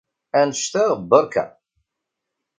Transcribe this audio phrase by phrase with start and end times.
[0.39, 1.43] Anect-a beṛka.